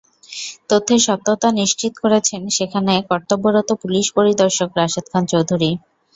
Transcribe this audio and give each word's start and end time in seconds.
তথ্যের 0.69 1.01
সত্যতা 1.07 1.49
নিশ্চিত 1.59 1.93
করেছেন 2.03 2.41
সেখান 2.57 2.83
কর্তব্যরত 3.09 3.69
পুলিশ 3.81 4.05
পরিদর্শক 4.17 4.69
রাশেদ 4.75 5.05
খান 5.11 5.23
চৌধুরী। 5.31 5.71